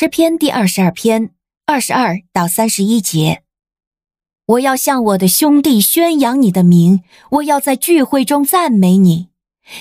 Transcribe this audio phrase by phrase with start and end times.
[0.00, 1.30] 诗篇第二十二篇
[1.66, 3.42] 二十二到三十一节。
[4.46, 9.30] 我要向我的兄弟宣扬你的名，我要在聚会中赞美你。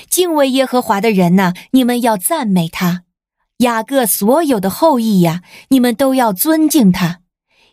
[0.09, 3.03] 敬畏耶和华的人呐，你们要赞美他；
[3.57, 7.17] 雅各所有的后裔呀，你们都要尊敬他；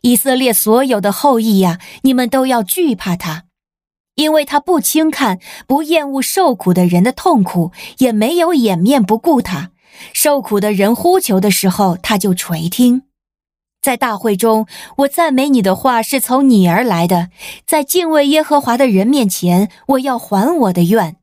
[0.02, 3.44] 以色列所有的后裔呀，你们都要惧怕他，
[4.16, 9.70] 因为他不轻看、不厌恶受苦的人的痛苦，也没有掩面不顾他。
[10.12, 13.02] 受苦的人呼求的时候，他就垂听。
[13.80, 14.66] 在大会中，
[14.98, 17.28] 我赞美你的话是从你而来的。
[17.66, 21.16] 在敬畏耶和华的人面前，我要还我的愿。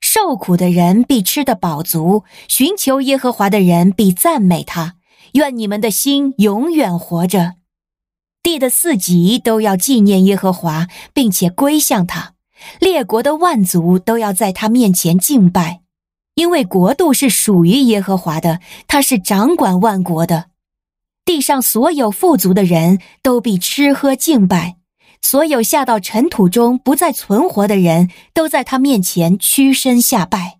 [0.00, 4.96] 受苦的人必吃得饱足，寻求耶和华的人必赞美他。
[5.32, 7.54] 愿你们的心永远活着。
[8.42, 12.34] 地的四极都要纪念耶和华，并且归向他。
[12.78, 15.80] 列国的万族都要在他面前敬拜。
[16.36, 20.50] 因为国度是属于耶和华的，他是掌管万国的。
[21.24, 24.76] 地上所有富足的人都必吃喝敬拜，
[25.22, 30.58] 所有下到尘土中不再存活的人都在他面前屈身下拜。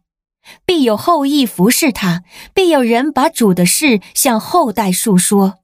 [0.64, 2.22] 必有后裔服侍他，
[2.54, 5.58] 必有人把主的事向后代述说。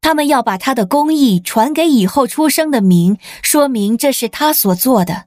[0.00, 5.26] 他们要把他的公义传给以后出生的民，说明这是他所做的。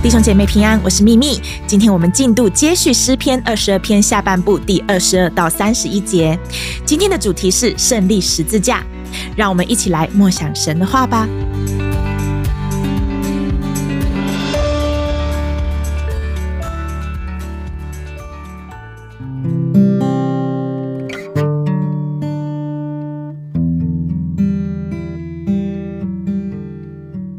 [0.00, 1.40] 弟兄姐妹平安，我是蜜蜜。
[1.66, 6.38] 今天我们进度接续诗篇二十二篇下半部第二十二到三十一节。
[6.86, 8.80] 今天的主题是胜利十字架，
[9.36, 11.28] 让我们一起来默想神的话吧。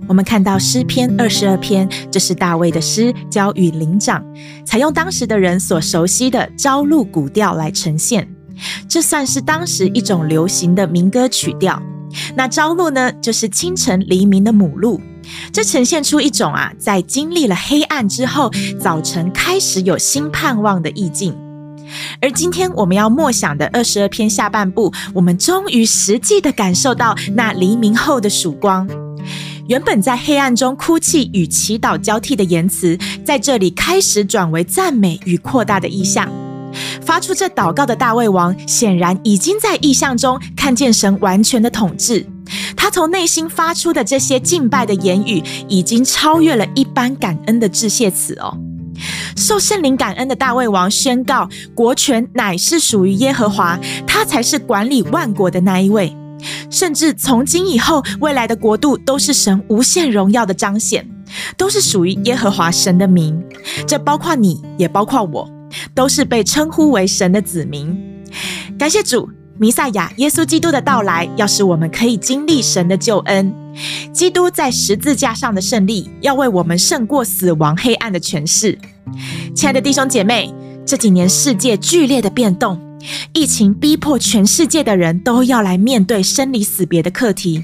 [0.09, 4.25] 我们看到诗篇二十二篇，这是大卫的诗，交与灵长，
[4.65, 8.27] 采用当时的人所熟悉的朝露古调来呈现。
[8.87, 11.79] 这算是当时一种流行的民歌曲调。
[12.35, 14.99] 那朝露呢，就是清晨黎明的母鹿，
[15.53, 18.49] 这呈现出一种啊，在经历了黑暗之后，
[18.79, 21.37] 早晨开始有新盼望的意境。
[22.19, 28.89] 而今天我们要默想的二十二篇下半部，我们终于实际的感受到那黎明后的曙光。
[29.69, 36.27] 原本在黑暗中哭泣与祈祷交替的言辞，在这里开始转为赞美与扩大的意象。
[37.01, 42.25] 发出这祷告的大卫王，显然已经在意象中看见神完全的统治。
[42.75, 48.57] 他从内心发出的这些敬拜的言语，已经超越了一般感恩的致谢词哦。
[49.37, 56.15] 受圣灵感恩的大卫王宣告：国权乃是属于耶和华，他才是管理万国的那一位。
[56.69, 61.07] 甚至从今以后，未来的国度都是神无限荣耀的彰显，
[61.57, 63.43] 都是属于耶和华神的名。
[63.87, 65.49] 这包括你，也包括我，
[65.93, 67.97] 都是被称呼为神的子民。
[68.77, 73.53] 感谢主，弥赛亚耶稣基督的到来，要使我们可以经历神的救恩。
[74.13, 78.77] 基督在十字架上的胜利，要为我们胜过死亡黑暗的权势。
[79.55, 80.53] 亲爱的弟兄姐妹，
[80.85, 82.88] 这几年世界剧烈的变动。
[83.33, 87.63] 疫情逼迫全世界的人都要来面对生离死别的课题，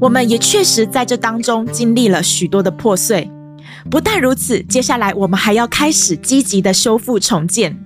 [0.00, 3.30] 我们也确实在这当中经历了许多的破碎。
[3.90, 7.76] 不但如此，接下来我们还要开始积极的修复重建。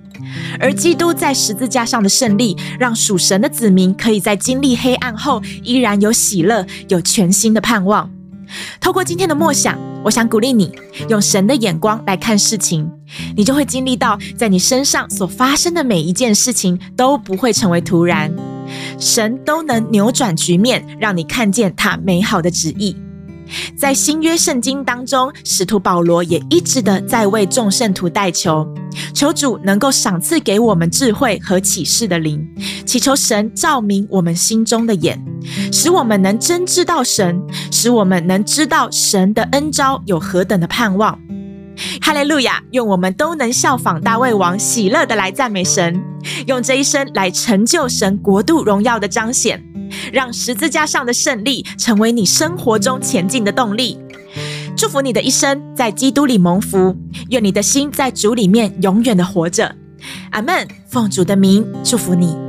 [0.59, 8.09] 而基督在十字架上的胜利，让属神的子民可以在经历黑暗后，依然有喜乐，有全新的盼望。
[8.79, 10.71] 透过今天的默想，我想鼓励你
[11.09, 12.87] 用神的眼光来看事情，
[13.35, 18.31] 你就会经历到，在你身上所发生的每一件事情都不会成为突然，
[18.99, 22.95] 神都能扭转局面，让你看见他美好的旨意。
[23.77, 28.67] 在新约圣经当中，使徒保罗也一直的在为众圣徒代求，
[29.13, 32.45] 求主能够赏赐给我们智慧和启示的灵，
[32.85, 35.23] 祈求神照明我们心中的眼，
[35.71, 41.19] 使我们能真知道神，使我们能知道神的恩招有何等的盼望。
[42.05, 42.61] 哈利路亚！
[42.69, 45.99] 愿我们都能效仿大卫王，喜乐的来赞美神，
[46.45, 49.59] 用这一生来成就神国度荣耀的彰显。
[50.13, 53.97] 让十字架上的胜利成为你生活中前进的动力。
[54.77, 56.95] 祝福你的一生在基督里蒙福，
[57.31, 59.75] 愿你的心在主里面永远的活着。
[60.29, 60.67] 阿门。
[60.87, 62.44] 奉主的名祝福你。